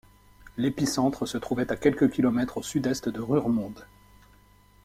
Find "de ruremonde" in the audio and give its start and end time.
3.07-3.85